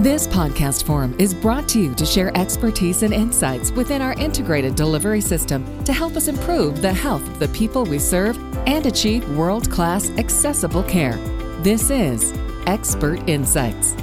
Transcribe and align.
This 0.00 0.26
podcast 0.26 0.84
forum 0.84 1.16
is 1.18 1.32
brought 1.32 1.66
to 1.70 1.80
you 1.80 1.94
to 1.94 2.04
share 2.04 2.30
expertise 2.36 3.02
and 3.02 3.14
insights 3.14 3.70
within 3.70 4.02
our 4.02 4.12
integrated 4.12 4.74
delivery 4.74 5.22
system 5.22 5.82
to 5.84 5.92
help 5.94 6.16
us 6.16 6.28
improve 6.28 6.82
the 6.82 6.92
health 6.92 7.26
of 7.26 7.38
the 7.38 7.48
people 7.48 7.82
we 7.82 7.98
serve 7.98 8.36
and 8.68 8.84
achieve 8.84 9.26
world 9.38 9.70
class 9.70 10.10
accessible 10.18 10.82
care. 10.82 11.16
This 11.62 11.88
is 11.88 12.34
Expert 12.66 13.26
Insights. 13.26 13.96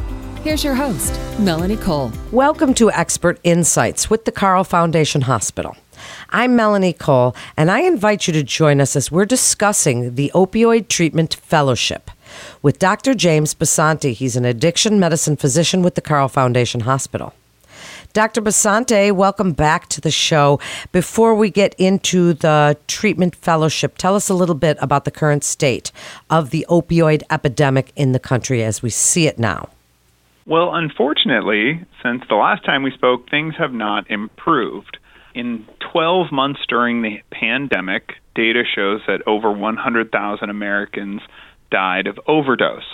Here's 0.43 0.63
your 0.63 0.73
host, 0.73 1.13
Melanie 1.38 1.77
Cole. 1.77 2.11
Welcome 2.31 2.73
to 2.73 2.89
Expert 2.89 3.39
Insights 3.44 4.09
with 4.09 4.25
the 4.25 4.31
Carle 4.31 4.63
Foundation 4.63 5.21
Hospital. 5.21 5.77
I'm 6.31 6.55
Melanie 6.55 6.94
Cole, 6.94 7.35
and 7.55 7.69
I 7.69 7.81
invite 7.81 8.25
you 8.25 8.33
to 8.33 8.41
join 8.41 8.81
us 8.81 8.95
as 8.95 9.11
we're 9.11 9.25
discussing 9.25 10.16
the 10.16 10.31
Opioid 10.33 10.88
Treatment 10.88 11.35
Fellowship 11.35 12.09
with 12.61 12.79
Dr. 12.79 13.13
James 13.13 13.53
Besante. 13.53 14.13
He's 14.13 14.35
an 14.35 14.45
addiction 14.45 14.99
medicine 14.99 15.35
physician 15.35 15.81
with 15.81 15.95
the 15.95 16.01
Carle 16.01 16.29
Foundation 16.29 16.81
Hospital. 16.81 17.33
Dr. 18.13 18.41
Besante, 18.41 19.11
welcome 19.11 19.53
back 19.53 19.89
to 19.89 19.99
the 19.99 20.11
show. 20.11 20.59
Before 20.91 21.33
we 21.33 21.49
get 21.49 21.73
into 21.79 22.33
the 22.33 22.77
treatment 22.88 23.35
fellowship, 23.35 23.97
tell 23.97 24.15
us 24.15 24.29
a 24.29 24.35
little 24.35 24.53
bit 24.53 24.77
about 24.79 25.05
the 25.05 25.09
current 25.11 25.43
state 25.43 25.91
of 26.29 26.51
the 26.51 26.63
opioid 26.69 27.23
epidemic 27.31 27.91
in 27.95 28.11
the 28.11 28.19
country 28.19 28.63
as 28.63 28.83
we 28.83 28.91
see 28.91 29.25
it 29.25 29.39
now. 29.39 29.69
Well, 30.45 30.75
unfortunately, 30.75 31.83
since 32.03 32.23
the 32.30 32.36
last 32.36 32.63
time 32.63 32.83
we 32.83 32.91
spoke, 32.91 33.30
things 33.30 33.55
have 33.58 33.73
not 33.73 34.09
improved. 34.11 34.97
In 35.33 35.65
12 35.91 36.31
months 36.31 36.59
during 36.67 37.02
the 37.02 37.19
pandemic, 37.31 38.13
data 38.36 38.63
shows 38.63 39.02
that 39.08 39.25
over 39.25 39.52
100,000 39.52 40.49
Americans 40.49 41.21
died 41.73 42.05
of 42.05 42.19
overdose. 42.27 42.88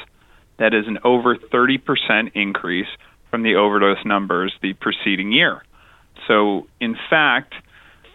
That 0.58 0.73
is 0.73 0.88
an 0.88 0.99
over 1.03 1.35
30% 1.35 2.31
increase 2.33 2.88
from 3.30 3.44
the 3.44 3.55
overdose 3.55 4.03
numbers 4.05 4.53
the 4.61 4.73
preceding 4.73 5.33
year. 5.33 5.63
So, 6.27 6.67
in 6.80 6.95
fact, 7.09 7.53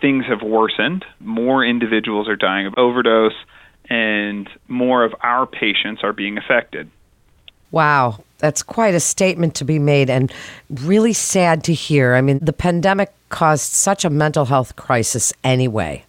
things 0.00 0.24
have 0.26 0.40
worsened. 0.42 1.04
More 1.20 1.64
individuals 1.64 2.28
are 2.28 2.36
dying 2.36 2.66
of 2.66 2.74
overdose, 2.78 3.34
and 3.90 4.48
more 4.66 5.04
of 5.04 5.14
our 5.22 5.46
patients 5.46 6.02
are 6.02 6.14
being 6.14 6.38
affected. 6.38 6.90
Wow, 7.70 8.24
that's 8.38 8.62
quite 8.62 8.94
a 8.94 9.00
statement 9.00 9.54
to 9.56 9.64
be 9.64 9.78
made 9.78 10.08
and 10.08 10.32
really 10.70 11.12
sad 11.12 11.62
to 11.64 11.74
hear. 11.74 12.14
I 12.14 12.22
mean, 12.22 12.38
the 12.40 12.52
pandemic 12.54 13.12
caused 13.28 13.72
such 13.72 14.04
a 14.04 14.10
mental 14.10 14.46
health 14.46 14.76
crisis 14.76 15.32
anyway 15.42 16.04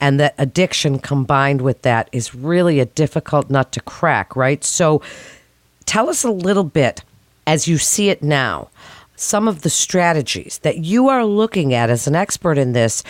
and 0.00 0.20
that 0.20 0.34
addiction 0.38 0.98
combined 0.98 1.60
with 1.62 1.82
that 1.82 2.08
is 2.12 2.34
really 2.34 2.80
a 2.80 2.86
difficult 2.86 3.50
nut 3.50 3.72
to 3.72 3.80
crack, 3.80 4.36
right? 4.36 4.62
So 4.64 5.02
tell 5.86 6.08
us 6.08 6.24
a 6.24 6.30
little 6.30 6.64
bit 6.64 7.02
as 7.46 7.68
you 7.68 7.78
see 7.78 8.08
it 8.08 8.22
now, 8.22 8.68
some 9.16 9.48
of 9.48 9.62
the 9.62 9.70
strategies 9.70 10.58
that 10.58 10.78
you 10.78 11.08
are 11.08 11.24
looking 11.24 11.74
at 11.74 11.90
as 11.90 12.06
an 12.06 12.14
expert 12.14 12.58
in 12.58 12.72
this 12.72 13.02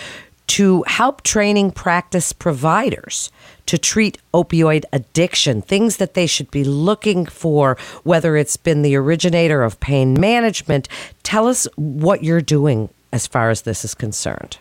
to 0.46 0.82
help 0.86 1.22
training 1.22 1.70
practice 1.70 2.32
providers 2.32 3.30
to 3.66 3.78
treat 3.78 4.18
opioid 4.34 4.84
addiction, 4.92 5.62
things 5.62 5.96
that 5.96 6.14
they 6.14 6.26
should 6.26 6.50
be 6.50 6.64
looking 6.64 7.24
for, 7.24 7.78
whether 8.02 8.36
it's 8.36 8.58
been 8.58 8.82
the 8.82 8.94
originator 8.94 9.62
of 9.62 9.80
pain 9.80 10.12
management. 10.20 10.86
Tell 11.22 11.48
us 11.48 11.66
what 11.76 12.22
you're 12.22 12.42
doing 12.42 12.90
as 13.10 13.26
far 13.26 13.48
as 13.48 13.62
this 13.62 13.84
is 13.84 13.94
concerned. 13.94 14.58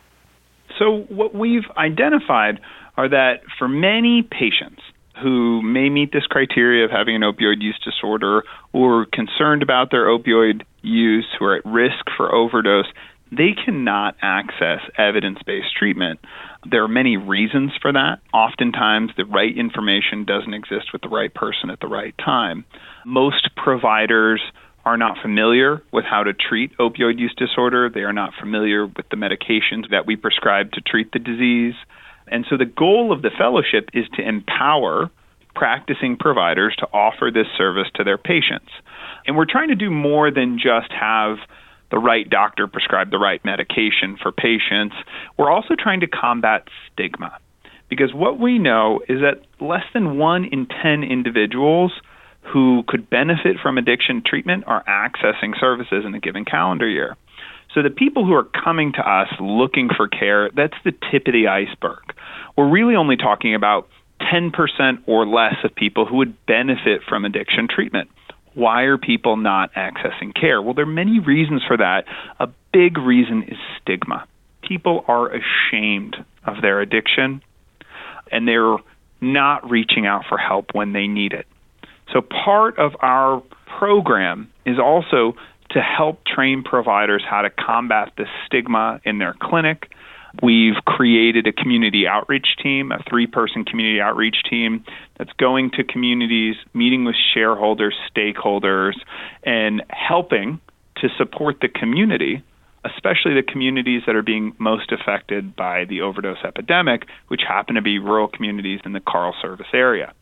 So, 0.79 1.05
what 1.09 1.35
we've 1.35 1.69
identified 1.77 2.59
are 2.97 3.09
that 3.09 3.41
for 3.57 3.67
many 3.67 4.23
patients 4.23 4.81
who 5.21 5.61
may 5.61 5.89
meet 5.89 6.11
this 6.11 6.25
criteria 6.25 6.85
of 6.85 6.91
having 6.91 7.15
an 7.15 7.21
opioid 7.21 7.61
use 7.61 7.79
disorder 7.83 8.43
or 8.71 9.05
concerned 9.05 9.61
about 9.61 9.91
their 9.91 10.07
opioid 10.07 10.63
use, 10.81 11.27
who 11.37 11.45
are 11.45 11.57
at 11.57 11.65
risk 11.65 12.05
for 12.17 12.33
overdose, 12.33 12.87
they 13.31 13.53
cannot 13.53 14.15
access 14.21 14.79
evidence 14.97 15.39
based 15.45 15.75
treatment. 15.77 16.19
There 16.69 16.83
are 16.83 16.89
many 16.89 17.17
reasons 17.17 17.71
for 17.81 17.91
that. 17.91 18.19
Oftentimes, 18.33 19.11
the 19.17 19.25
right 19.25 19.55
information 19.55 20.25
doesn't 20.25 20.53
exist 20.53 20.93
with 20.93 21.01
the 21.01 21.09
right 21.09 21.33
person 21.33 21.69
at 21.69 21.79
the 21.79 21.87
right 21.87 22.15
time. 22.23 22.65
Most 23.05 23.49
providers 23.55 24.41
are 24.85 24.97
not 24.97 25.17
familiar 25.21 25.81
with 25.91 26.05
how 26.05 26.23
to 26.23 26.33
treat 26.33 26.75
opioid 26.77 27.17
use 27.19 27.33
disorder. 27.37 27.89
They 27.89 28.01
are 28.01 28.13
not 28.13 28.33
familiar 28.39 28.85
with 28.85 29.07
the 29.09 29.15
medications 29.15 29.89
that 29.91 30.05
we 30.05 30.15
prescribe 30.15 30.71
to 30.73 30.81
treat 30.81 31.11
the 31.13 31.19
disease. 31.19 31.75
And 32.27 32.45
so 32.49 32.57
the 32.57 32.65
goal 32.65 33.11
of 33.11 33.21
the 33.21 33.31
fellowship 33.37 33.89
is 33.93 34.05
to 34.15 34.27
empower 34.27 35.09
practicing 35.55 36.17
providers 36.17 36.75
to 36.79 36.87
offer 36.87 37.29
this 37.33 37.47
service 37.57 37.87
to 37.95 38.03
their 38.03 38.17
patients. 38.17 38.71
And 39.25 39.37
we're 39.37 39.45
trying 39.49 39.69
to 39.69 39.75
do 39.75 39.89
more 39.89 40.31
than 40.31 40.57
just 40.57 40.91
have 40.91 41.37
the 41.91 41.99
right 41.99 42.27
doctor 42.27 42.67
prescribe 42.67 43.11
the 43.11 43.19
right 43.19 43.43
medication 43.45 44.17
for 44.21 44.31
patients. 44.31 44.95
We're 45.37 45.51
also 45.51 45.75
trying 45.77 45.99
to 45.99 46.07
combat 46.07 46.67
stigma. 46.91 47.37
Because 47.87 48.13
what 48.13 48.39
we 48.39 48.57
know 48.57 49.01
is 49.07 49.19
that 49.21 49.43
less 49.63 49.83
than 49.93 50.17
one 50.17 50.45
in 50.45 50.65
10 50.65 51.03
individuals 51.03 51.91
who 52.51 52.83
could 52.87 53.09
benefit 53.09 53.57
from 53.61 53.77
addiction 53.77 54.21
treatment 54.25 54.65
are 54.67 54.83
accessing 54.83 55.59
services 55.59 56.03
in 56.05 56.13
a 56.13 56.19
given 56.19 56.45
calendar 56.45 56.87
year. 56.87 57.15
So 57.73 57.81
the 57.81 57.89
people 57.89 58.25
who 58.25 58.33
are 58.33 58.43
coming 58.43 58.93
to 58.93 59.01
us 59.01 59.29
looking 59.39 59.89
for 59.95 60.07
care, 60.07 60.49
that's 60.55 60.77
the 60.83 60.91
tip 60.91 61.27
of 61.27 61.33
the 61.33 61.47
iceberg. 61.47 62.03
We're 62.55 62.69
really 62.69 62.95
only 62.95 63.17
talking 63.17 63.55
about 63.55 63.87
10% 64.21 64.51
or 65.07 65.25
less 65.25 65.55
of 65.63 65.73
people 65.73 66.05
who 66.05 66.17
would 66.17 66.45
benefit 66.45 67.01
from 67.07 67.25
addiction 67.25 67.67
treatment. 67.67 68.09
Why 68.53 68.83
are 68.83 68.99
people 68.99 69.37
not 69.37 69.73
accessing 69.73 70.39
care? 70.39 70.61
Well, 70.61 70.75
there 70.75 70.85
are 70.85 70.87
many 70.87 71.19
reasons 71.19 71.63
for 71.67 71.77
that. 71.77 72.05
A 72.39 72.47
big 72.71 72.97
reason 72.99 73.43
is 73.43 73.57
stigma. 73.81 74.27
People 74.61 75.03
are 75.07 75.29
ashamed 75.29 76.15
of 76.45 76.61
their 76.61 76.79
addiction 76.79 77.41
and 78.31 78.47
they're 78.47 78.77
not 79.19 79.69
reaching 79.69 80.05
out 80.05 80.25
for 80.29 80.37
help 80.37 80.67
when 80.73 80.93
they 80.93 81.07
need 81.07 81.33
it. 81.33 81.47
So 82.13 82.21
part 82.21 82.77
of 82.77 82.93
our 83.01 83.41
program 83.79 84.51
is 84.65 84.77
also 84.79 85.33
to 85.71 85.81
help 85.81 86.23
train 86.25 86.63
providers 86.63 87.23
how 87.27 87.41
to 87.41 87.49
combat 87.49 88.13
the 88.15 88.25
stigma 88.45 89.01
in 89.03 89.17
their 89.17 89.35
clinic. 89.41 89.89
We've 90.41 90.75
created 90.85 91.47
a 91.47 91.51
community 91.51 92.07
outreach 92.07 92.47
team, 92.61 92.91
a 92.91 93.03
three 93.09 93.27
person 93.27 93.65
community 93.65 93.99
outreach 93.99 94.37
team 94.49 94.85
that's 95.17 95.33
going 95.33 95.71
to 95.71 95.83
communities, 95.83 96.55
meeting 96.73 97.05
with 97.05 97.15
shareholders, 97.33 97.95
stakeholders, 98.15 98.93
and 99.43 99.83
helping 99.89 100.59
to 100.97 101.09
support 101.17 101.57
the 101.61 101.67
community, 101.67 102.43
especially 102.85 103.33
the 103.33 103.43
communities 103.43 104.03
that 104.05 104.15
are 104.15 104.23
being 104.23 104.53
most 104.59 104.91
affected 104.91 105.55
by 105.55 105.85
the 105.85 106.01
overdose 106.01 106.43
epidemic, 106.43 107.05
which 107.27 107.41
happen 107.47 107.75
to 107.75 107.81
be 107.81 107.97
rural 107.97 108.27
communities 108.27 108.79
in 108.85 108.93
the 108.93 108.99
Carle 108.99 109.35
service 109.41 109.67
area. 109.73 110.13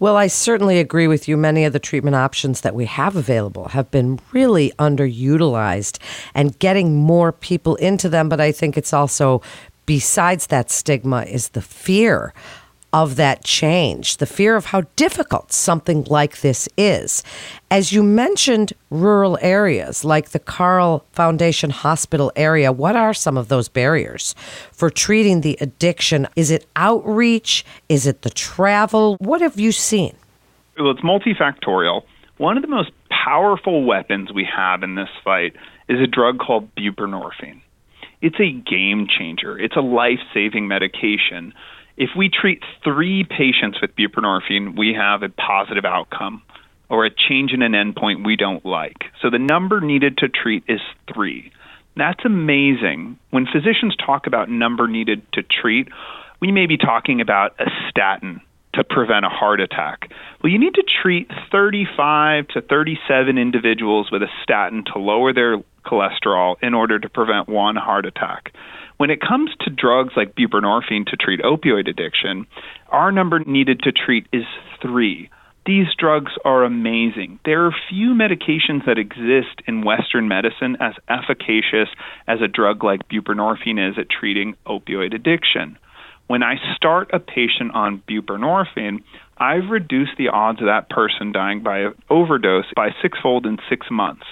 Well, 0.00 0.16
I 0.16 0.28
certainly 0.28 0.78
agree 0.78 1.06
with 1.06 1.28
you. 1.28 1.36
Many 1.36 1.66
of 1.66 1.74
the 1.74 1.78
treatment 1.78 2.16
options 2.16 2.62
that 2.62 2.74
we 2.74 2.86
have 2.86 3.16
available 3.16 3.68
have 3.68 3.90
been 3.90 4.18
really 4.32 4.72
underutilized 4.78 5.98
and 6.34 6.58
getting 6.58 6.96
more 6.96 7.32
people 7.32 7.76
into 7.76 8.08
them. 8.08 8.30
But 8.30 8.40
I 8.40 8.50
think 8.50 8.78
it's 8.78 8.94
also, 8.94 9.42
besides 9.84 10.46
that 10.46 10.70
stigma, 10.70 11.24
is 11.24 11.50
the 11.50 11.60
fear 11.60 12.32
of 12.92 13.16
that 13.16 13.44
change, 13.44 14.16
the 14.16 14.26
fear 14.26 14.56
of 14.56 14.66
how 14.66 14.82
difficult 14.96 15.52
something 15.52 16.04
like 16.04 16.40
this 16.40 16.68
is. 16.76 17.22
As 17.70 17.92
you 17.92 18.02
mentioned, 18.02 18.72
rural 18.90 19.38
areas 19.40 20.04
like 20.04 20.30
the 20.30 20.38
Carle 20.38 21.04
Foundation 21.12 21.70
Hospital 21.70 22.32
area, 22.34 22.72
what 22.72 22.96
are 22.96 23.14
some 23.14 23.36
of 23.36 23.48
those 23.48 23.68
barriers 23.68 24.34
for 24.72 24.90
treating 24.90 25.42
the 25.42 25.56
addiction? 25.60 26.26
Is 26.36 26.50
it 26.50 26.66
outreach? 26.76 27.64
Is 27.88 28.06
it 28.06 28.22
the 28.22 28.30
travel? 28.30 29.16
What 29.20 29.40
have 29.40 29.58
you 29.58 29.72
seen? 29.72 30.16
Well, 30.78 30.90
it's 30.90 31.00
multifactorial. 31.00 32.02
One 32.38 32.56
of 32.56 32.62
the 32.62 32.68
most 32.68 32.90
powerful 33.10 33.84
weapons 33.84 34.32
we 34.32 34.44
have 34.56 34.82
in 34.82 34.94
this 34.94 35.10
fight 35.22 35.54
is 35.88 36.00
a 36.00 36.06
drug 36.06 36.38
called 36.38 36.74
buprenorphine. 36.74 37.60
It's 38.22 38.40
a 38.40 38.52
game 38.52 39.06
changer. 39.08 39.58
It's 39.58 39.76
a 39.76 39.80
life 39.80 40.20
saving 40.34 40.68
medication 40.68 41.54
if 42.00 42.16
we 42.16 42.30
treat 42.30 42.62
three 42.82 43.24
patients 43.24 43.78
with 43.82 43.94
buprenorphine, 43.94 44.76
we 44.76 44.94
have 44.94 45.22
a 45.22 45.28
positive 45.28 45.84
outcome 45.84 46.42
or 46.88 47.04
a 47.04 47.10
change 47.10 47.52
in 47.52 47.60
an 47.60 47.72
endpoint 47.72 48.24
we 48.24 48.36
don't 48.36 48.64
like. 48.64 49.04
So 49.20 49.28
the 49.28 49.38
number 49.38 49.82
needed 49.82 50.16
to 50.18 50.28
treat 50.30 50.64
is 50.66 50.80
three. 51.12 51.52
That's 51.96 52.24
amazing. 52.24 53.18
When 53.28 53.44
physicians 53.44 53.94
talk 53.96 54.26
about 54.26 54.48
number 54.48 54.88
needed 54.88 55.30
to 55.34 55.42
treat, 55.42 55.88
we 56.40 56.50
may 56.50 56.64
be 56.64 56.78
talking 56.78 57.20
about 57.20 57.54
a 57.60 57.66
statin 57.90 58.40
to 58.74 58.84
prevent 58.84 59.26
a 59.26 59.28
heart 59.28 59.60
attack? 59.60 60.10
Well, 60.42 60.50
you 60.50 60.58
need 60.58 60.74
to 60.74 60.84
treat 61.02 61.28
35 61.52 62.48
to 62.48 62.62
37 62.62 63.36
individuals 63.36 64.10
with 64.10 64.22
a 64.22 64.28
statin 64.42 64.84
to 64.92 64.98
lower 64.98 65.34
their 65.34 65.58
cholesterol 65.84 66.56
in 66.62 66.72
order 66.72 66.98
to 66.98 67.08
prevent 67.08 67.48
one 67.48 67.76
heart 67.76 68.06
attack. 68.06 68.52
When 69.00 69.08
it 69.08 69.22
comes 69.22 69.48
to 69.60 69.70
drugs 69.70 70.12
like 70.14 70.34
buprenorphine 70.34 71.06
to 71.06 71.16
treat 71.16 71.40
opioid 71.40 71.88
addiction, 71.88 72.46
our 72.90 73.10
number 73.10 73.38
needed 73.38 73.80
to 73.84 73.92
treat 73.92 74.26
is 74.30 74.44
three. 74.82 75.30
These 75.64 75.86
drugs 75.96 76.32
are 76.44 76.64
amazing. 76.64 77.38
There 77.46 77.64
are 77.64 77.74
few 77.88 78.10
medications 78.10 78.84
that 78.84 78.98
exist 78.98 79.62
in 79.66 79.86
Western 79.86 80.28
medicine 80.28 80.76
as 80.80 80.92
efficacious 81.08 81.88
as 82.28 82.42
a 82.42 82.46
drug 82.46 82.84
like 82.84 83.08
buprenorphine 83.08 83.90
is 83.90 83.96
at 83.96 84.10
treating 84.10 84.54
opioid 84.66 85.14
addiction. 85.14 85.78
When 86.26 86.42
I 86.42 86.56
start 86.76 87.08
a 87.14 87.20
patient 87.20 87.72
on 87.72 88.02
buprenorphine, 88.06 89.02
I've 89.38 89.70
reduced 89.70 90.18
the 90.18 90.28
odds 90.28 90.60
of 90.60 90.66
that 90.66 90.90
person 90.90 91.32
dying 91.32 91.62
by 91.62 91.78
an 91.78 91.94
overdose 92.10 92.70
by 92.76 92.90
sixfold 93.00 93.46
in 93.46 93.56
six 93.66 93.86
months. 93.90 94.26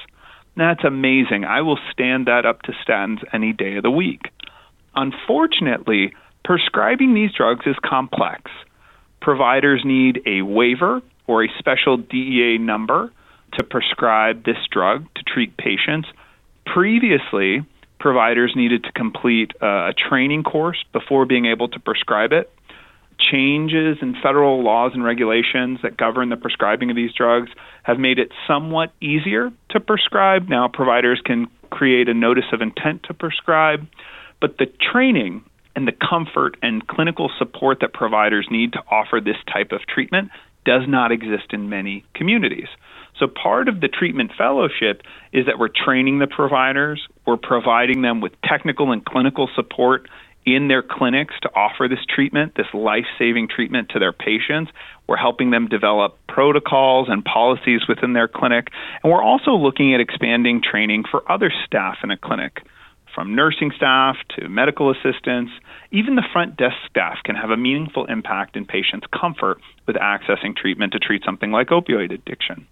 That's 0.59 0.85
amazing. 0.85 1.44
I 1.44 1.62
will 1.62 1.79
stand 1.93 2.26
that 2.26 2.44
up 2.44 2.62
to 2.62 2.73
statins 2.73 3.23
any 3.32 3.53
day 3.53 3.76
of 3.76 3.85
the 3.85 3.91
week. 3.91 4.23
Unfortunately, 4.98 6.12
prescribing 6.44 7.14
these 7.14 7.30
drugs 7.32 7.64
is 7.66 7.76
complex. 7.84 8.50
Providers 9.20 9.82
need 9.84 10.20
a 10.26 10.42
waiver 10.42 11.00
or 11.28 11.44
a 11.44 11.48
special 11.56 11.96
DEA 11.96 12.58
number 12.58 13.12
to 13.52 13.62
prescribe 13.62 14.44
this 14.44 14.56
drug 14.72 15.06
to 15.14 15.22
treat 15.22 15.56
patients. 15.56 16.08
Previously, 16.66 17.64
providers 18.00 18.54
needed 18.56 18.82
to 18.82 18.92
complete 18.92 19.52
a 19.60 19.94
training 20.08 20.42
course 20.42 20.84
before 20.92 21.26
being 21.26 21.46
able 21.46 21.68
to 21.68 21.78
prescribe 21.78 22.32
it. 22.32 22.50
Changes 23.20 23.98
in 24.02 24.16
federal 24.20 24.64
laws 24.64 24.92
and 24.94 25.04
regulations 25.04 25.78
that 25.84 25.96
govern 25.96 26.28
the 26.28 26.36
prescribing 26.36 26.90
of 26.90 26.96
these 26.96 27.12
drugs 27.12 27.50
have 27.84 28.00
made 28.00 28.18
it 28.18 28.32
somewhat 28.48 28.92
easier 29.00 29.52
to 29.70 29.78
prescribe. 29.78 30.48
Now, 30.48 30.66
providers 30.66 31.20
can 31.24 31.46
create 31.70 32.08
a 32.08 32.14
notice 32.14 32.50
of 32.52 32.62
intent 32.62 33.04
to 33.04 33.14
prescribe, 33.14 33.86
but 34.40 34.58
the 34.58 34.67
training 34.93 35.44
and 35.75 35.87
the 35.87 35.93
comfort 35.93 36.56
and 36.62 36.87
clinical 36.87 37.31
support 37.38 37.79
that 37.81 37.93
providers 37.93 38.46
need 38.50 38.73
to 38.73 38.82
offer 38.90 39.20
this 39.20 39.37
type 39.52 39.73
of 39.73 39.81
treatment 39.87 40.31
does 40.64 40.82
not 40.88 41.12
exist 41.12 41.52
in 41.52 41.69
many 41.69 42.05
communities. 42.14 42.69
So, 43.19 43.26
part 43.26 43.69
of 43.69 43.81
the 43.81 43.88
treatment 43.88 44.32
fellowship 44.37 45.02
is 45.32 45.46
that 45.46 45.58
we're 45.58 45.69
training 45.69 46.19
the 46.19 46.26
providers, 46.26 47.06
we're 47.26 47.37
providing 47.37 48.02
them 48.02 48.20
with 48.20 48.32
technical 48.44 48.93
and 48.93 49.05
clinical 49.05 49.49
support 49.55 50.08
in 50.44 50.69
their 50.69 50.82
clinics 50.82 51.34
to 51.43 51.50
offer 51.55 51.88
this 51.88 51.99
treatment, 52.08 52.55
this 52.56 52.67
life 52.73 53.05
saving 53.19 53.49
treatment 53.49 53.91
to 53.91 53.99
their 53.99 54.12
patients. 54.12 54.70
We're 55.06 55.17
helping 55.17 55.50
them 55.50 55.69
develop 55.69 56.17
protocols 56.29 57.08
and 57.11 57.25
policies 57.25 57.82
within 57.88 58.12
their 58.12 58.29
clinic. 58.29 58.69
And 59.02 59.12
we're 59.12 59.23
also 59.23 59.52
looking 59.52 59.94
at 59.94 60.00
expanding 60.00 60.62
training 60.62 61.05
for 61.11 61.31
other 61.31 61.52
staff 61.67 61.99
in 62.02 62.11
a 62.11 62.17
clinic 62.17 62.62
from 63.19 63.35
nursing 63.35 63.73
staff 63.75 64.17
to 64.29 64.49
medical 64.49 64.93
assistants, 64.93 65.50
even 65.91 66.15
the 66.15 66.23
front 66.32 66.56
desk 66.56 66.76
staff 66.88 67.19
can 67.25 67.35
have 67.35 67.50
a 67.50 67.56
meaningful 67.56 68.05
impact 68.05 68.56
in 68.56 68.65
patients' 68.65 69.09
comfort 69.09 69.61
with 69.88 69.97
accessing 69.97 70.56
treatment 70.56 70.93
to 70.93 71.00
treat 71.00 71.25
something 71.25 71.50
like 71.50 71.67
opioid 71.70 72.12
addiction. 72.12 72.65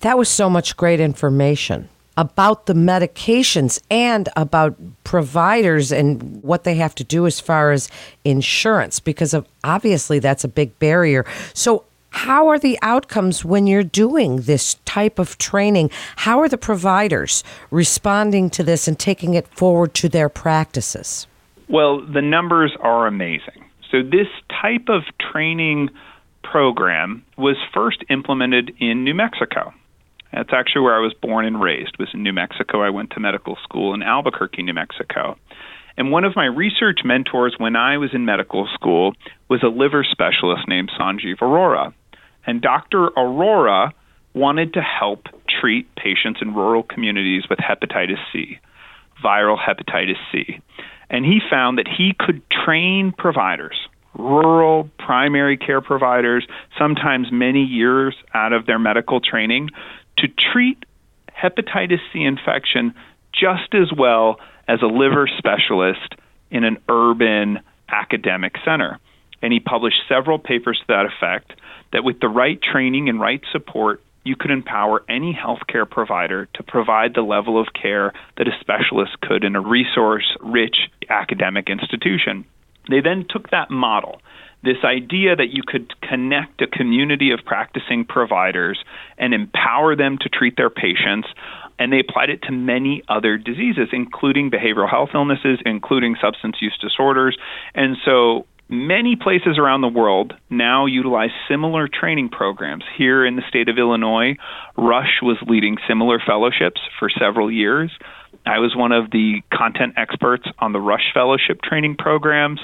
That 0.00 0.18
was 0.18 0.28
so 0.28 0.50
much 0.50 0.76
great 0.76 0.98
information 0.98 1.88
about 2.16 2.66
the 2.66 2.72
medications 2.72 3.80
and 3.88 4.28
about 4.34 4.74
providers 5.04 5.92
and 5.92 6.42
what 6.42 6.64
they 6.64 6.74
have 6.74 6.96
to 6.96 7.04
do 7.04 7.24
as 7.24 7.38
far 7.38 7.70
as 7.70 7.88
insurance 8.24 8.98
because 8.98 9.32
of 9.32 9.46
obviously 9.62 10.18
that's 10.18 10.42
a 10.42 10.48
big 10.48 10.76
barrier. 10.80 11.24
So 11.52 11.84
how 12.14 12.46
are 12.46 12.60
the 12.60 12.78
outcomes 12.80 13.44
when 13.44 13.66
you're 13.66 13.82
doing 13.82 14.42
this 14.42 14.74
type 14.84 15.18
of 15.18 15.36
training? 15.38 15.90
How 16.16 16.40
are 16.40 16.48
the 16.48 16.56
providers 16.56 17.42
responding 17.72 18.50
to 18.50 18.62
this 18.62 18.86
and 18.86 18.96
taking 18.96 19.34
it 19.34 19.48
forward 19.48 19.94
to 19.94 20.08
their 20.08 20.28
practices? 20.28 21.26
Well, 21.68 22.00
the 22.00 22.22
numbers 22.22 22.72
are 22.80 23.08
amazing. 23.08 23.64
So, 23.90 24.02
this 24.02 24.28
type 24.48 24.88
of 24.88 25.02
training 25.20 25.90
program 26.42 27.24
was 27.36 27.56
first 27.72 28.04
implemented 28.08 28.72
in 28.78 29.02
New 29.02 29.14
Mexico. 29.14 29.74
That's 30.32 30.50
actually 30.52 30.82
where 30.82 30.94
I 30.94 31.00
was 31.00 31.14
born 31.20 31.44
and 31.44 31.60
raised. 31.60 31.96
Was 31.98 32.08
in 32.14 32.22
New 32.22 32.32
Mexico. 32.32 32.82
I 32.82 32.90
went 32.90 33.10
to 33.10 33.20
medical 33.20 33.56
school 33.64 33.92
in 33.92 34.02
Albuquerque, 34.02 34.62
New 34.62 34.72
Mexico. 34.72 35.36
And 35.96 36.10
one 36.10 36.24
of 36.24 36.34
my 36.34 36.46
research 36.46 37.00
mentors 37.04 37.54
when 37.58 37.76
I 37.76 37.98
was 37.98 38.10
in 38.12 38.24
medical 38.24 38.68
school 38.74 39.14
was 39.48 39.62
a 39.62 39.68
liver 39.68 40.04
specialist 40.08 40.66
named 40.66 40.90
Sanjeev 40.98 41.38
Arora. 41.38 41.92
And 42.46 42.60
Dr. 42.60 43.08
Arora 43.16 43.92
wanted 44.34 44.74
to 44.74 44.82
help 44.82 45.26
treat 45.48 45.94
patients 45.96 46.40
in 46.42 46.54
rural 46.54 46.82
communities 46.82 47.44
with 47.48 47.58
hepatitis 47.58 48.18
C, 48.32 48.58
viral 49.24 49.58
hepatitis 49.58 50.18
C. 50.32 50.60
And 51.08 51.24
he 51.24 51.40
found 51.48 51.78
that 51.78 51.86
he 51.88 52.14
could 52.18 52.42
train 52.50 53.12
providers, 53.16 53.76
rural 54.18 54.90
primary 54.98 55.56
care 55.56 55.80
providers, 55.80 56.46
sometimes 56.78 57.30
many 57.30 57.62
years 57.62 58.14
out 58.32 58.52
of 58.52 58.66
their 58.66 58.78
medical 58.78 59.20
training, 59.20 59.70
to 60.18 60.28
treat 60.28 60.84
hepatitis 61.30 62.00
C 62.12 62.22
infection 62.22 62.94
just 63.32 63.74
as 63.74 63.92
well 63.96 64.38
as 64.66 64.80
a 64.82 64.86
liver 64.86 65.28
specialist 65.38 66.14
in 66.50 66.64
an 66.64 66.78
urban 66.88 67.60
academic 67.88 68.54
center. 68.64 68.98
And 69.44 69.52
he 69.52 69.60
published 69.60 69.98
several 70.08 70.38
papers 70.38 70.78
to 70.78 70.84
that 70.88 71.04
effect 71.04 71.52
that 71.92 72.02
with 72.02 72.18
the 72.18 72.30
right 72.30 72.58
training 72.62 73.10
and 73.10 73.20
right 73.20 73.42
support, 73.52 74.02
you 74.24 74.36
could 74.36 74.50
empower 74.50 75.04
any 75.06 75.38
healthcare 75.38 75.88
provider 75.88 76.48
to 76.54 76.62
provide 76.62 77.12
the 77.12 77.20
level 77.20 77.60
of 77.60 77.66
care 77.74 78.14
that 78.38 78.48
a 78.48 78.58
specialist 78.58 79.20
could 79.20 79.44
in 79.44 79.54
a 79.54 79.60
resource 79.60 80.34
rich 80.40 80.88
academic 81.10 81.68
institution. 81.68 82.46
They 82.88 83.00
then 83.00 83.26
took 83.28 83.50
that 83.50 83.70
model, 83.70 84.22
this 84.62 84.78
idea 84.82 85.36
that 85.36 85.50
you 85.50 85.62
could 85.62 85.92
connect 86.00 86.62
a 86.62 86.66
community 86.66 87.30
of 87.30 87.40
practicing 87.44 88.06
providers 88.06 88.82
and 89.18 89.34
empower 89.34 89.94
them 89.94 90.16
to 90.22 90.30
treat 90.30 90.56
their 90.56 90.70
patients, 90.70 91.28
and 91.78 91.92
they 91.92 92.00
applied 92.00 92.30
it 92.30 92.40
to 92.44 92.52
many 92.52 93.02
other 93.08 93.36
diseases, 93.36 93.88
including 93.92 94.50
behavioral 94.50 94.88
health 94.88 95.10
illnesses, 95.12 95.58
including 95.66 96.16
substance 96.18 96.56
use 96.62 96.78
disorders. 96.80 97.36
And 97.74 97.98
so 98.06 98.46
Many 98.68 99.14
places 99.14 99.58
around 99.58 99.82
the 99.82 99.88
world 99.88 100.32
now 100.48 100.86
utilize 100.86 101.30
similar 101.48 101.86
training 101.86 102.30
programs. 102.30 102.82
Here 102.96 103.24
in 103.26 103.36
the 103.36 103.42
state 103.48 103.68
of 103.68 103.78
Illinois, 103.78 104.36
Rush 104.76 105.20
was 105.22 105.36
leading 105.46 105.76
similar 105.86 106.18
fellowships 106.18 106.80
for 106.98 107.10
several 107.10 107.50
years. 107.50 107.90
I 108.46 108.60
was 108.60 108.74
one 108.74 108.92
of 108.92 109.10
the 109.10 109.42
content 109.52 109.94
experts 109.96 110.44
on 110.58 110.72
the 110.72 110.80
Rush 110.80 111.12
Fellowship 111.12 111.60
training 111.62 111.96
programs, 111.96 112.60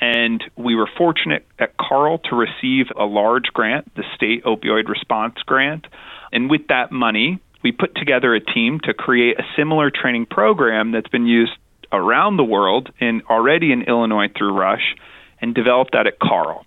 and 0.00 0.42
we 0.56 0.74
were 0.74 0.88
fortunate 0.98 1.46
at 1.60 1.76
Carle 1.76 2.18
to 2.28 2.36
receive 2.36 2.86
a 2.98 3.04
large 3.04 3.46
grant, 3.52 3.94
the 3.94 4.04
State 4.16 4.44
Opioid 4.44 4.88
Response 4.88 5.36
Grant. 5.46 5.86
And 6.32 6.50
with 6.50 6.66
that 6.68 6.90
money, 6.90 7.40
we 7.62 7.70
put 7.70 7.94
together 7.94 8.34
a 8.34 8.40
team 8.40 8.80
to 8.84 8.92
create 8.92 9.38
a 9.38 9.44
similar 9.56 9.90
training 9.90 10.26
program 10.26 10.90
that's 10.90 11.08
been 11.08 11.26
used 11.26 11.52
around 11.92 12.36
the 12.36 12.44
world 12.44 12.90
and 13.00 13.22
already 13.30 13.70
in 13.72 13.82
Illinois 13.82 14.28
through 14.36 14.52
Rush 14.52 14.96
and 15.40 15.54
developed 15.54 15.92
that 15.92 16.06
at 16.06 16.18
Carle. 16.18 16.64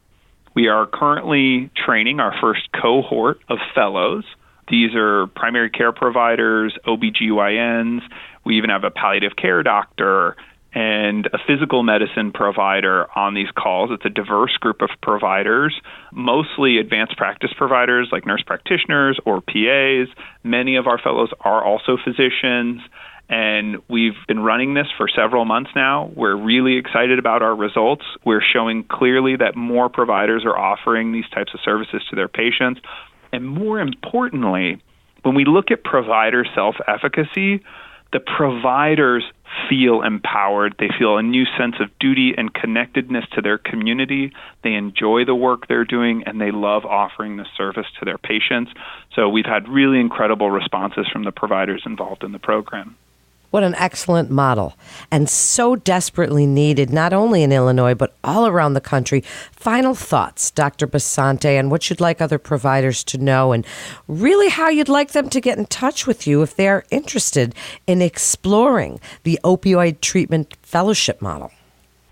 We 0.55 0.67
are 0.67 0.85
currently 0.87 1.69
training 1.85 2.19
our 2.19 2.35
first 2.41 2.69
cohort 2.71 3.39
of 3.49 3.59
fellows. 3.73 4.25
These 4.67 4.95
are 4.95 5.27
primary 5.27 5.69
care 5.69 5.91
providers, 5.91 6.77
OBGYNs. 6.85 8.01
We 8.45 8.57
even 8.57 8.69
have 8.69 8.83
a 8.83 8.91
palliative 8.91 9.35
care 9.35 9.63
doctor 9.63 10.35
and 10.73 11.25
a 11.27 11.39
physical 11.47 11.81
medicine 11.81 12.31
provider 12.31 13.07
on 13.17 13.33
these 13.33 13.49
calls. 13.57 13.89
It's 13.91 14.05
a 14.05 14.09
diverse 14.09 14.55
group 14.57 14.81
of 14.81 14.89
providers, 15.01 15.73
mostly 16.11 16.77
advanced 16.77 17.17
practice 17.17 17.51
providers 17.57 18.09
like 18.11 18.25
nurse 18.25 18.43
practitioners 18.45 19.19
or 19.25 19.41
PAs. 19.41 20.07
Many 20.43 20.75
of 20.75 20.85
our 20.85 20.99
fellows 20.99 21.29
are 21.41 21.63
also 21.63 21.97
physicians. 22.03 22.81
And 23.29 23.77
we've 23.87 24.17
been 24.27 24.39
running 24.39 24.73
this 24.73 24.87
for 24.97 25.07
several 25.07 25.45
months 25.45 25.69
now. 25.75 26.11
We're 26.15 26.35
really 26.35 26.77
excited 26.77 27.19
about 27.19 27.43
our 27.43 27.55
results. 27.55 28.03
We're 28.25 28.41
showing 28.41 28.83
clearly 28.83 29.35
that 29.35 29.55
more 29.55 29.87
providers 29.87 30.43
are 30.45 30.57
offering 30.57 31.11
these 31.11 31.29
types 31.29 31.53
of 31.53 31.59
services 31.63 32.01
to 32.09 32.15
their 32.15 32.27
patients. 32.27 32.81
And 33.31 33.47
more 33.47 33.79
importantly, 33.79 34.81
when 35.21 35.35
we 35.35 35.45
look 35.45 35.69
at 35.69 35.83
provider 35.83 36.43
self 36.55 36.75
efficacy, 36.87 37.61
the 38.11 38.19
providers 38.19 39.23
feel 39.69 40.01
empowered. 40.01 40.75
They 40.79 40.89
feel 40.97 41.17
a 41.17 41.23
new 41.23 41.45
sense 41.57 41.75
of 41.79 41.89
duty 41.99 42.33
and 42.35 42.51
connectedness 42.51 43.25
to 43.35 43.41
their 43.41 43.59
community. 43.59 44.31
They 44.63 44.73
enjoy 44.73 45.25
the 45.25 45.35
work 45.35 45.67
they're 45.67 45.85
doing 45.85 46.23
and 46.25 46.41
they 46.41 46.49
love 46.49 46.85
offering 46.85 47.37
the 47.37 47.45
service 47.55 47.85
to 47.99 48.05
their 48.05 48.17
patients. 48.17 48.71
So 49.15 49.29
we've 49.29 49.45
had 49.45 49.67
really 49.67 49.99
incredible 49.99 50.49
responses 50.49 51.07
from 51.11 51.23
the 51.23 51.31
providers 51.31 51.83
involved 51.85 52.23
in 52.23 52.31
the 52.31 52.39
program. 52.39 52.95
What 53.51 53.63
an 53.63 53.73
excellent 53.75 54.29
model, 54.29 54.75
and 55.09 55.27
so 55.27 55.75
desperately 55.75 56.45
needed, 56.45 56.91
not 56.91 57.13
only 57.13 57.41
in 57.41 57.51
Illinois, 57.51 57.95
but 57.95 58.15
all 58.23 58.45
around 58.45 58.73
the 58.73 58.81
country. 58.81 59.21
Final 59.51 59.95
thoughts, 59.95 60.51
Dr. 60.51 60.85
Besante, 60.85 61.59
and 61.59 61.71
what 61.71 61.89
you'd 61.89 61.99
like 61.99 62.21
other 62.21 62.37
providers 62.37 63.03
to 63.05 63.17
know, 63.17 63.51
and 63.51 63.65
really 64.07 64.49
how 64.49 64.69
you'd 64.69 64.87
like 64.87 65.13
them 65.13 65.29
to 65.29 65.41
get 65.41 65.57
in 65.57 65.65
touch 65.65 66.05
with 66.05 66.27
you 66.27 66.43
if 66.43 66.55
they're 66.55 66.85
interested 66.91 67.55
in 67.87 68.03
exploring 68.03 68.99
the 69.23 69.39
opioid 69.43 70.01
treatment 70.01 70.55
fellowship 70.61 71.19
model. 71.19 71.51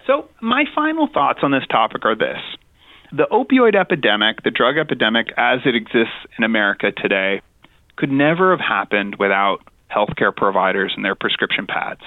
So, 0.07 0.27
my 0.41 0.63
final 0.73 1.07
thoughts 1.07 1.39
on 1.43 1.51
this 1.51 1.67
topic 1.69 2.03
are 2.05 2.15
this 2.15 2.41
the 3.11 3.27
opioid 3.31 3.75
epidemic, 3.75 4.43
the 4.43 4.51
drug 4.51 4.77
epidemic 4.77 5.27
as 5.37 5.59
it 5.65 5.75
exists 5.75 6.15
in 6.37 6.43
America 6.43 6.91
today, 6.91 7.41
could 7.95 8.11
never 8.11 8.51
have 8.51 8.59
happened 8.59 9.15
without 9.17 9.61
healthcare 9.93 10.35
providers 10.35 10.93
and 10.95 11.03
their 11.03 11.15
prescription 11.15 11.67
pads. 11.67 12.01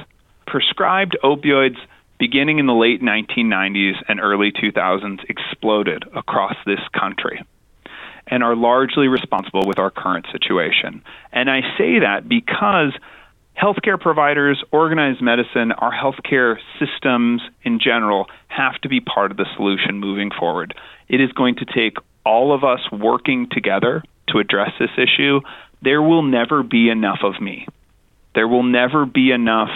Prescribed 0.47 1.17
opioids 1.23 1.79
beginning 2.19 2.59
in 2.59 2.67
the 2.67 2.75
late 2.75 3.03
1990s 3.03 3.95
and 4.07 4.21
early 4.21 4.53
2000s 4.53 5.21
exploded 5.29 6.05
across 6.15 6.55
this 6.67 6.81
country 6.99 7.43
and 8.27 8.45
are 8.45 8.55
largely 8.55 9.09
responsible 9.09 9.63
with 9.67 9.79
our 9.79 9.91
current 9.91 10.27
situation. 10.31 11.03
And 11.33 11.51
I 11.51 11.63
say 11.79 12.01
that 12.01 12.29
because 12.29 12.93
healthcare 13.61 14.01
providers, 14.01 14.63
organized 14.71 15.21
medicine, 15.21 15.73
our 15.73 15.93
healthcare 15.93 16.57
systems 16.79 17.43
in 17.63 17.81
general 17.81 18.27
have 18.49 18.75
to 18.83 18.89
be 18.89 19.01
part 19.01 19.31
of 19.31 19.37
the 19.37 19.47
solution 19.57 19.99
moving 19.99 20.31
forward. 20.31 20.75
It 21.09 21.21
is 21.21 21.33
going 21.33 21.57
to 21.57 21.65
take 21.65 21.97
all 22.25 22.55
of 22.55 22.65
us 22.65 22.81
working 22.93 23.49
together 23.51 24.03
to 24.29 24.39
address 24.39 24.71
this 24.79 24.91
issue, 24.97 25.41
there 25.83 26.03
will 26.03 26.23
never 26.23 26.63
be 26.63 26.89
enough 26.89 27.21
of 27.23 27.41
me. 27.41 27.67
There 28.35 28.49
will 28.49 28.63
never 28.63 29.07
be 29.07 29.31
enough 29.33 29.71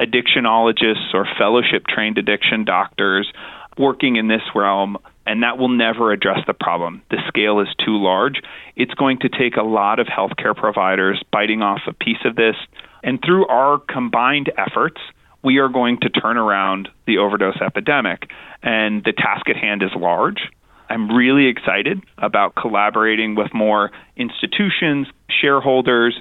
addictionologists 0.00 1.14
or 1.14 1.26
fellowship 1.38 1.86
trained 1.86 2.18
addiction 2.18 2.64
doctors 2.64 3.30
working 3.78 4.16
in 4.16 4.28
this 4.28 4.42
realm, 4.54 4.96
and 5.26 5.42
that 5.42 5.58
will 5.58 5.68
never 5.68 6.12
address 6.12 6.40
the 6.46 6.54
problem. 6.54 7.02
The 7.10 7.18
scale 7.28 7.60
is 7.60 7.68
too 7.84 8.02
large. 8.02 8.40
It's 8.76 8.94
going 8.94 9.18
to 9.20 9.28
take 9.28 9.56
a 9.56 9.62
lot 9.62 9.98
of 10.00 10.06
healthcare 10.06 10.56
providers 10.56 11.22
biting 11.30 11.62
off 11.62 11.82
a 11.86 11.92
piece 11.92 12.24
of 12.24 12.36
this, 12.36 12.56
and 13.02 13.20
through 13.24 13.46
our 13.46 13.78
combined 13.78 14.50
efforts, 14.58 15.00
we 15.42 15.58
are 15.58 15.68
going 15.68 15.98
to 16.00 16.10
turn 16.10 16.36
around 16.36 16.88
the 17.06 17.18
overdose 17.18 17.60
epidemic. 17.60 18.30
And 18.62 19.02
the 19.04 19.12
task 19.12 19.48
at 19.48 19.56
hand 19.56 19.82
is 19.82 19.90
large. 19.96 20.40
I'm 20.90 21.08
really 21.16 21.46
excited 21.46 22.02
about 22.18 22.56
collaborating 22.56 23.36
with 23.36 23.54
more 23.54 23.92
institutions, 24.16 25.06
shareholders, 25.40 26.20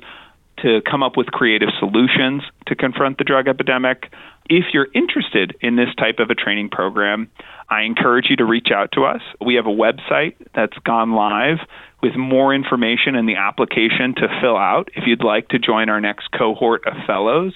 to 0.61 0.81
come 0.89 1.01
up 1.01 1.17
with 1.17 1.27
creative 1.27 1.69
solutions 1.79 2.43
to 2.67 2.75
confront 2.75 3.17
the 3.17 3.23
drug 3.23 3.47
epidemic. 3.47 4.11
If 4.47 4.65
you're 4.73 4.87
interested 4.93 5.55
in 5.61 5.75
this 5.75 5.89
type 5.97 6.19
of 6.19 6.29
a 6.29 6.35
training 6.35 6.69
program, 6.69 7.31
I 7.69 7.81
encourage 7.81 8.27
you 8.29 8.35
to 8.37 8.45
reach 8.45 8.69
out 8.73 8.91
to 8.93 9.05
us. 9.05 9.21
We 9.43 9.55
have 9.55 9.65
a 9.65 9.69
website 9.69 10.35
that's 10.53 10.77
gone 10.85 11.13
live 11.13 11.57
with 12.03 12.15
more 12.15 12.53
information 12.53 13.15
and 13.15 13.27
the 13.27 13.35
application 13.35 14.15
to 14.15 14.27
fill 14.41 14.57
out 14.57 14.89
if 14.95 15.05
you'd 15.07 15.23
like 15.23 15.49
to 15.49 15.59
join 15.59 15.89
our 15.89 16.01
next 16.01 16.31
cohort 16.31 16.85
of 16.85 16.93
fellows. 17.07 17.53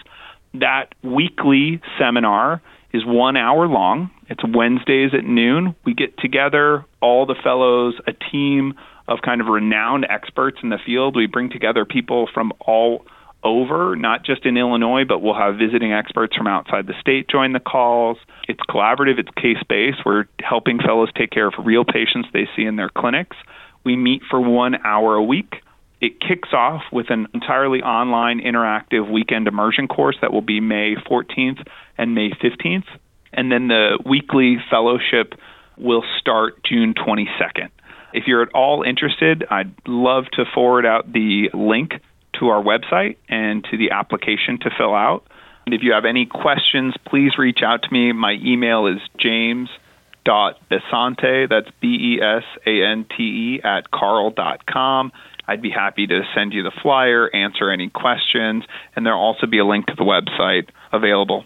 That 0.55 0.95
weekly 1.03 1.81
seminar 1.99 2.61
is 2.93 3.03
one 3.05 3.35
hour 3.35 3.67
long. 3.67 4.11
It's 4.29 4.43
Wednesdays 4.47 5.11
at 5.13 5.25
noon. 5.25 5.75
We 5.83 5.93
get 5.93 6.17
together, 6.19 6.85
all 7.01 7.25
the 7.25 7.35
fellows, 7.43 7.95
a 8.07 8.13
team 8.13 8.75
of 9.07 9.19
kind 9.23 9.41
of 9.41 9.47
renowned 9.47 10.05
experts 10.09 10.59
in 10.63 10.69
the 10.69 10.77
field. 10.85 11.15
We 11.15 11.25
bring 11.25 11.49
together 11.49 11.85
people 11.85 12.29
from 12.33 12.53
all 12.59 13.05
over, 13.43 13.95
not 13.95 14.23
just 14.23 14.45
in 14.45 14.55
Illinois, 14.55 15.03
but 15.05 15.19
we'll 15.19 15.33
have 15.33 15.57
visiting 15.57 15.91
experts 15.91 16.35
from 16.35 16.47
outside 16.47 16.87
the 16.87 16.93
state 17.01 17.27
join 17.29 17.51
the 17.51 17.59
calls. 17.59 18.17
It's 18.47 18.61
collaborative, 18.69 19.19
it's 19.19 19.29
case 19.35 19.61
based. 19.67 19.99
We're 20.05 20.25
helping 20.41 20.79
fellows 20.79 21.09
take 21.15 21.31
care 21.31 21.47
of 21.47 21.53
real 21.59 21.83
patients 21.83 22.29
they 22.31 22.47
see 22.55 22.63
in 22.63 22.77
their 22.77 22.89
clinics. 22.89 23.35
We 23.83 23.97
meet 23.97 24.21
for 24.29 24.39
one 24.39 24.75
hour 24.85 25.15
a 25.15 25.23
week. 25.23 25.55
It 26.03 26.19
kicks 26.19 26.49
off 26.51 26.83
with 26.91 27.09
an 27.11 27.29
entirely 27.33 27.81
online 27.81 28.41
interactive 28.41 29.09
weekend 29.09 29.47
immersion 29.47 29.87
course 29.87 30.17
that 30.21 30.33
will 30.33 30.41
be 30.41 30.59
May 30.59 30.95
14th 30.95 31.65
and 31.97 32.13
May 32.13 32.31
15th. 32.31 32.87
And 33.31 33.49
then 33.49 33.69
the 33.69 33.97
weekly 34.05 34.57
fellowship 34.69 35.35
will 35.77 36.03
start 36.19 36.61
June 36.65 36.93
22nd. 36.93 37.69
If 38.11 38.27
you're 38.27 38.41
at 38.41 38.49
all 38.53 38.83
interested, 38.83 39.45
I'd 39.49 39.71
love 39.87 40.25
to 40.33 40.43
forward 40.53 40.85
out 40.85 41.13
the 41.13 41.49
link 41.53 41.93
to 42.37 42.49
our 42.49 42.61
website 42.61 43.15
and 43.29 43.63
to 43.71 43.77
the 43.77 43.91
application 43.91 44.59
to 44.63 44.71
fill 44.77 44.93
out. 44.93 45.25
And 45.65 45.73
if 45.73 45.83
you 45.83 45.93
have 45.93 46.03
any 46.03 46.25
questions, 46.25 46.95
please 47.07 47.37
reach 47.37 47.61
out 47.65 47.83
to 47.83 47.93
me. 47.93 48.11
My 48.11 48.33
email 48.43 48.87
is 48.87 48.99
james.besante, 49.17 51.47
that's 51.49 51.69
B 51.79 52.17
E 52.17 52.21
S 52.21 52.43
A 52.65 52.83
N 52.83 53.05
T 53.05 53.23
E, 53.23 53.61
at 53.63 53.89
carle.com. 53.89 55.13
I'd 55.47 55.61
be 55.61 55.69
happy 55.69 56.07
to 56.07 56.21
send 56.35 56.53
you 56.53 56.63
the 56.63 56.71
flyer, 56.81 57.29
answer 57.33 57.69
any 57.69 57.89
questions, 57.89 58.63
and 58.95 59.05
there'll 59.05 59.21
also 59.21 59.47
be 59.47 59.59
a 59.59 59.65
link 59.65 59.87
to 59.87 59.95
the 59.95 60.03
website 60.03 60.69
available. 60.91 61.45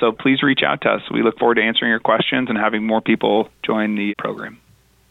So 0.00 0.12
please 0.12 0.42
reach 0.42 0.62
out 0.66 0.82
to 0.82 0.90
us. 0.90 1.02
We 1.10 1.22
look 1.22 1.38
forward 1.38 1.56
to 1.56 1.62
answering 1.62 1.90
your 1.90 2.00
questions 2.00 2.48
and 2.48 2.58
having 2.58 2.86
more 2.86 3.00
people 3.00 3.48
join 3.64 3.94
the 3.94 4.14
program. 4.18 4.58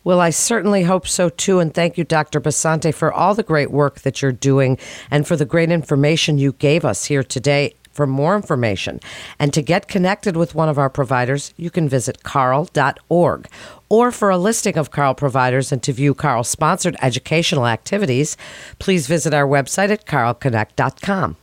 Well, 0.04 0.20
I 0.20 0.30
certainly 0.30 0.84
hope 0.84 1.08
so 1.08 1.30
too. 1.30 1.60
And 1.60 1.74
thank 1.74 1.98
you, 1.98 2.04
Dr. 2.04 2.40
Besante, 2.40 2.94
for 2.94 3.12
all 3.12 3.34
the 3.34 3.42
great 3.42 3.72
work 3.72 4.02
that 4.02 4.22
you're 4.22 4.32
doing 4.32 4.78
and 5.10 5.26
for 5.26 5.36
the 5.36 5.46
great 5.46 5.72
information 5.72 6.38
you 6.38 6.52
gave 6.54 6.86
us 6.86 7.06
here 7.06 7.24
today. 7.24 7.74
For 7.96 8.06
more 8.06 8.36
information 8.36 9.00
and 9.40 9.54
to 9.54 9.62
get 9.62 9.88
connected 9.88 10.36
with 10.36 10.54
one 10.54 10.68
of 10.68 10.78
our 10.78 10.90
providers, 10.90 11.54
you 11.56 11.72
can 11.72 11.88
visit 11.88 12.24
carle.org. 12.24 13.48
Or 13.88 14.12
for 14.12 14.30
a 14.30 14.38
listing 14.38 14.78
of 14.78 14.92
Carle 14.92 15.16
providers 15.16 15.72
and 15.72 15.82
to 15.84 15.94
view 15.94 16.14
Carle 16.14 16.44
sponsored 16.44 16.98
educational 17.02 17.66
activities, 17.66 18.36
please 18.80 19.08
visit 19.08 19.34
our 19.34 19.48
website 19.48 19.92
at 19.92 20.06
carleconnect.com. 20.06 21.38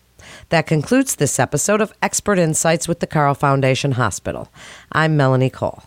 That 0.51 0.67
concludes 0.67 1.17
this 1.17 1.41
episode 1.41 1.81
of 1.81 1.95
Expert 2.03 2.39
Insights 2.39 2.87
with 2.87 3.01
the 3.01 3.07
Carle 3.07 3.35
Foundation 3.35 3.93
Hospital. 3.93 4.51
I'm 4.93 5.17
Melanie 5.17 5.49
Cole. 5.49 5.83